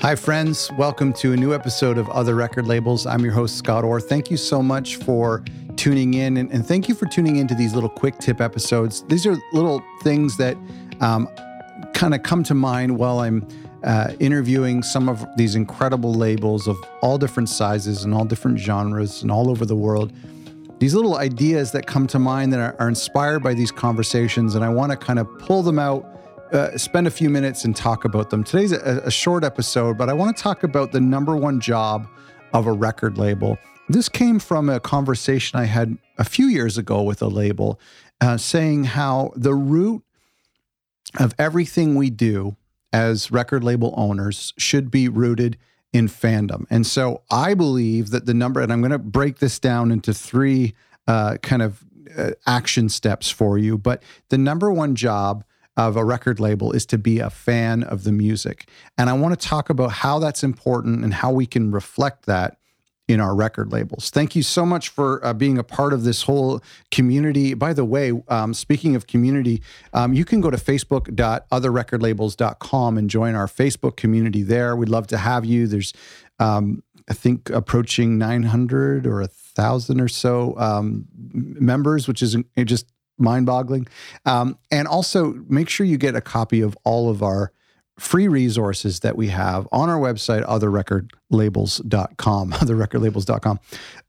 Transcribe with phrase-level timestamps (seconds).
[0.00, 0.70] Hi, friends.
[0.76, 3.06] Welcome to a new episode of Other Record Labels.
[3.06, 4.00] I'm your host, Scott Orr.
[4.00, 5.44] Thank you so much for
[5.76, 9.04] tuning in, and, and thank you for tuning into these little quick tip episodes.
[9.04, 10.56] These are little things that
[11.00, 11.28] um,
[11.94, 13.46] kind of come to mind while I'm
[13.84, 19.22] uh, interviewing some of these incredible labels of all different sizes and all different genres
[19.22, 20.12] and all over the world.
[20.78, 24.64] These little ideas that come to mind that are, are inspired by these conversations, and
[24.64, 26.04] I want to kind of pull them out,
[26.52, 28.44] uh, spend a few minutes and talk about them.
[28.44, 32.06] Today's a, a short episode, but I want to talk about the number one job
[32.52, 33.58] of a record label.
[33.88, 37.80] This came from a conversation I had a few years ago with a label
[38.20, 40.02] uh, saying how the root
[41.18, 42.56] of everything we do
[42.92, 45.58] as record label owners should be rooted
[45.92, 46.64] in fandom.
[46.70, 50.14] And so I believe that the number, and I'm going to break this down into
[50.14, 50.74] three
[51.06, 51.84] uh, kind of
[52.16, 55.44] uh, action steps for you, but the number one job
[55.76, 58.68] of a record label is to be a fan of the music.
[58.98, 62.58] And I want to talk about how that's important and how we can reflect that
[63.08, 64.10] in our record labels.
[64.10, 67.52] Thank you so much for uh, being a part of this whole community.
[67.54, 73.34] By the way, um, speaking of community, um, you can go to facebook.otherrecordlabels.com and join
[73.34, 74.76] our Facebook community there.
[74.76, 75.66] We'd love to have you.
[75.66, 75.92] There's,
[76.38, 82.91] um, I think, approaching 900 or a thousand or so um, members, which is just
[83.18, 83.86] mind boggling.
[84.26, 87.52] Um, and also make sure you get a copy of all of our
[87.98, 93.60] free resources that we have on our website, otherrecordlabels.com, otherrecordlabels.com.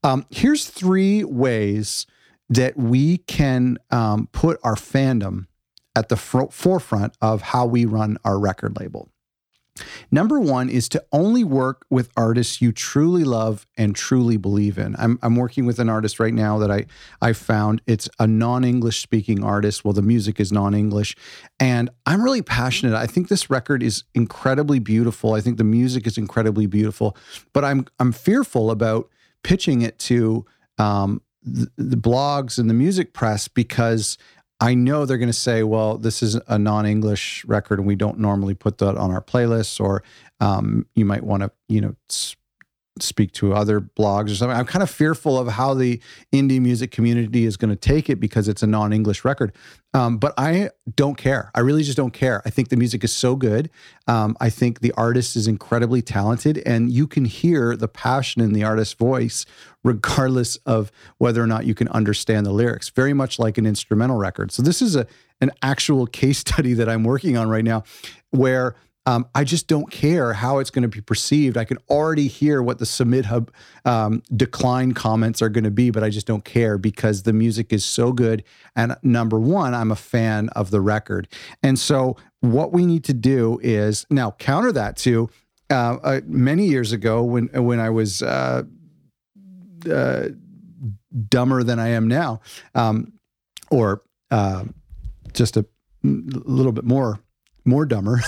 [0.04, 2.06] Um, here's three ways
[2.50, 5.48] that we can um, put our fandom
[5.96, 9.10] at the fr- forefront of how we run our record label.
[10.12, 14.96] Number one is to only work with artists you truly love and truly believe in.
[15.00, 16.86] I'm, I'm working with an artist right now that I,
[17.22, 17.82] I found.
[17.88, 19.84] It's a non English speaking artist.
[19.84, 21.16] Well, the music is non English.
[21.60, 22.96] And I'm really passionate.
[22.96, 25.34] I think this record is incredibly beautiful.
[25.34, 27.18] I think the music is incredibly beautiful.
[27.52, 29.10] But I'm, I'm fearful about
[29.44, 30.46] pitching it to
[30.78, 34.18] um, the, the blogs and the music press because
[34.64, 37.98] I know they're going to say, well, this is a non English record and we
[37.98, 40.04] don't normally put that on our playlists, or
[40.40, 41.96] um, you might want to, you know,
[43.00, 44.56] speak to other blogs or something.
[44.56, 46.00] I'm kind of fearful of how the
[46.32, 49.52] indie music community is going to take it because it's a non-English record.
[49.96, 51.52] Um, but I don't care.
[51.56, 52.42] I really just don't care.
[52.46, 53.70] I think the music is so good.
[54.08, 58.54] Um, I think the artist is incredibly talented, and you can hear the passion in
[58.54, 59.46] the artist's voice,
[59.84, 62.90] regardless of whether or not you can understand the lyrics.
[62.90, 64.52] Very much like an instrumental record.
[64.52, 65.08] So this is a
[65.42, 67.84] an actual case study that I'm working on right now,
[68.32, 71.58] where um, I just don't care how it's going to be perceived.
[71.58, 73.50] I can already hear what the SubmitHub
[73.84, 77.74] um, decline comments are going to be, but I just don't care because the music
[77.74, 78.44] is so good.
[78.76, 81.28] And number one, I'm a fan of the record.
[81.62, 85.30] And so, what we need to do is now counter that to
[85.70, 88.64] uh, uh, many years ago when when I was uh,
[89.90, 90.28] uh
[91.30, 92.42] dumber than I am now,
[92.76, 93.14] um,
[93.72, 94.66] or uh,
[95.34, 95.66] just a
[96.04, 97.20] little bit more
[97.66, 98.22] more dumber.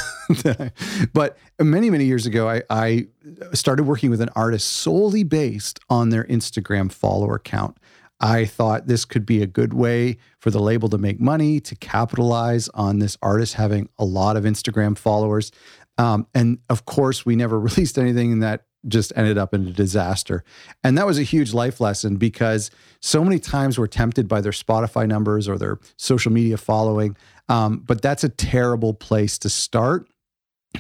[1.14, 3.08] but many, many years ago, I, I,
[3.54, 7.78] started working with an artist solely based on their Instagram follower count.
[8.20, 11.76] I thought this could be a good way for the label to make money, to
[11.76, 15.52] capitalize on this artist having a lot of Instagram followers.
[15.98, 19.72] Um, and of course, we never released anything and that just ended up in a
[19.72, 20.44] disaster.
[20.84, 22.70] And that was a huge life lesson because
[23.00, 27.18] so many times we're tempted by their Spotify numbers or their social media following.
[27.48, 30.08] Um, but that's a terrible place to start.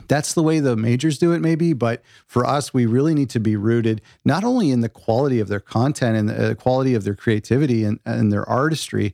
[0.07, 1.73] That's the way the majors do it, maybe.
[1.73, 5.47] But for us, we really need to be rooted not only in the quality of
[5.47, 9.13] their content and the quality of their creativity and, and their artistry,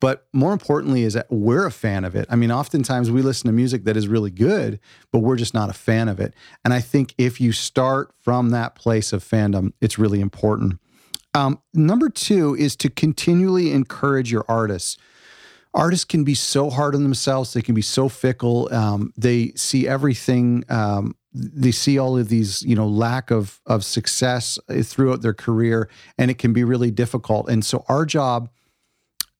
[0.00, 2.26] but more importantly, is that we're a fan of it.
[2.28, 4.80] I mean, oftentimes we listen to music that is really good,
[5.12, 6.34] but we're just not a fan of it.
[6.64, 10.80] And I think if you start from that place of fandom, it's really important.
[11.34, 14.98] Um, number two is to continually encourage your artists
[15.74, 17.52] artists can be so hard on themselves.
[17.52, 18.72] They can be so fickle.
[18.72, 20.64] Um, they see everything.
[20.68, 25.88] Um, they see all of these, you know, lack of of success throughout their career,
[26.18, 27.48] and it can be really difficult.
[27.48, 28.50] And so, our job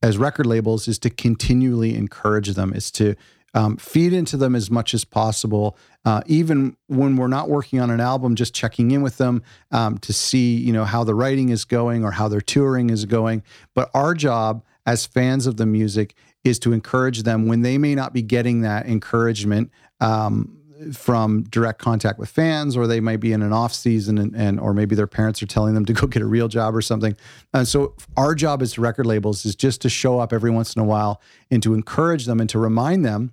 [0.02, 3.14] as record labels is to continually encourage them, is to
[3.54, 5.76] um, feed into them as much as possible.
[6.04, 9.98] Uh, even when we're not working on an album, just checking in with them um,
[9.98, 13.42] to see, you know, how the writing is going or how their touring is going.
[13.74, 17.94] But our job as fans of the music is to encourage them when they may
[17.94, 20.58] not be getting that encouragement um,
[20.92, 24.58] from direct contact with fans or they might be in an off season and, and,
[24.58, 27.16] or maybe their parents are telling them to go get a real job or something
[27.54, 30.82] and so our job as record labels is just to show up every once in
[30.82, 31.20] a while
[31.52, 33.32] and to encourage them and to remind them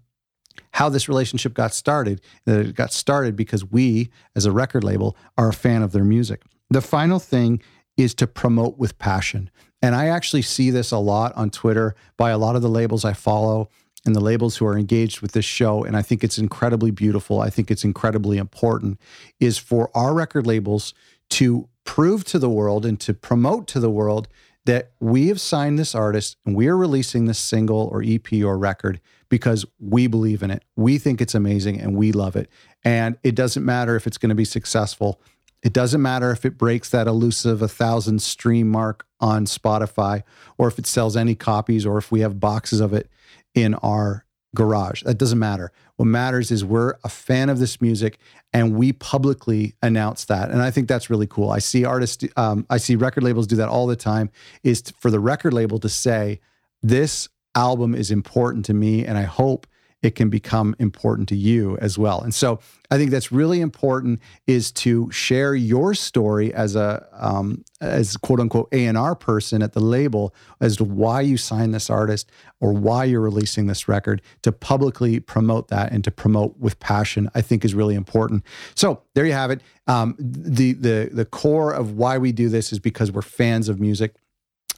[0.71, 2.21] how this relationship got started.
[2.45, 6.03] That it got started because we, as a record label, are a fan of their
[6.03, 6.43] music.
[6.69, 7.61] The final thing
[7.97, 9.49] is to promote with passion.
[9.81, 13.05] And I actually see this a lot on Twitter by a lot of the labels
[13.05, 13.69] I follow
[14.05, 15.83] and the labels who are engaged with this show.
[15.83, 17.41] And I think it's incredibly beautiful.
[17.41, 18.99] I think it's incredibly important
[19.39, 20.93] is for our record labels
[21.31, 24.27] to prove to the world and to promote to the world
[24.65, 28.57] that we have signed this artist and we are releasing this single or EP or
[28.57, 28.99] record
[29.29, 30.63] because we believe in it.
[30.75, 32.49] We think it's amazing and we love it.
[32.83, 35.21] And it doesn't matter if it's going to be successful.
[35.61, 40.23] It doesn't matter if it breaks that elusive 1,000 stream mark on Spotify
[40.57, 43.09] or if it sells any copies or if we have boxes of it
[43.53, 44.25] in our
[44.55, 45.03] garage.
[45.03, 45.71] That doesn't matter.
[45.97, 48.19] What matters is we're a fan of this music
[48.53, 50.49] and we publicly announce that.
[50.49, 51.51] And I think that's really cool.
[51.51, 54.31] I see artists, um, I see record labels do that all the time,
[54.63, 56.39] is for the record label to say,
[56.81, 59.67] this album is important to me and I hope
[60.01, 62.21] it can become important to you as well.
[62.21, 62.59] And so
[62.89, 68.39] I think that's really important is to share your story as a um, as quote
[68.39, 72.31] unquote A and R person at the label as to why you signed this artist
[72.61, 77.29] or why you're releasing this record to publicly promote that and to promote with passion.
[77.35, 78.43] I think is really important.
[78.75, 79.61] So there you have it.
[79.87, 83.79] Um, the the the core of why we do this is because we're fans of
[83.79, 84.15] music.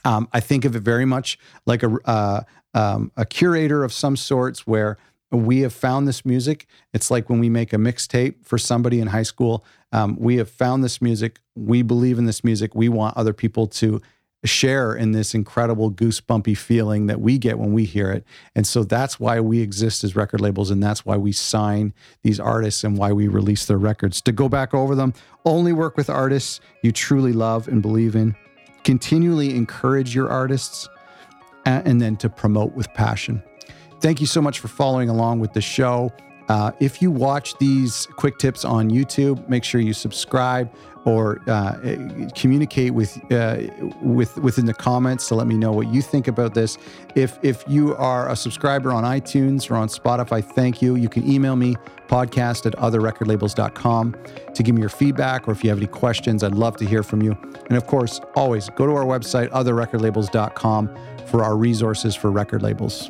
[0.03, 1.37] Um, I think of it very much
[1.67, 2.41] like a uh,
[2.73, 4.97] um, a curator of some sorts where
[5.31, 6.67] we have found this music.
[6.93, 9.65] It's like when we make a mixtape for somebody in high school.
[9.91, 11.39] Um, we have found this music.
[11.55, 12.75] We believe in this music.
[12.75, 14.01] We want other people to
[14.43, 18.25] share in this incredible goosebumpy feeling that we get when we hear it.
[18.55, 20.71] And so that's why we exist as record labels.
[20.71, 21.93] And that's why we sign
[22.23, 24.19] these artists and why we release their records.
[24.21, 25.13] To go back over them,
[25.45, 28.35] only work with artists you truly love and believe in.
[28.83, 30.89] Continually encourage your artists
[31.65, 33.43] and then to promote with passion.
[34.01, 36.11] Thank you so much for following along with the show.
[36.49, 40.69] Uh, if you watch these quick tips on YouTube, make sure you subscribe
[41.05, 41.73] or uh,
[42.35, 43.61] communicate with uh,
[44.01, 46.77] with within the comments to let me know what you think about this.
[47.15, 50.95] If if you are a subscriber on iTunes or on Spotify, thank you.
[50.95, 51.75] You can email me
[52.07, 54.15] podcast at otherrecordlabels.com
[54.53, 57.03] to give me your feedback or if you have any questions, I'd love to hear
[57.03, 57.37] from you.
[57.69, 60.97] And of course, always go to our website otherrecordlabels.com
[61.27, 63.09] for our resources for record labels.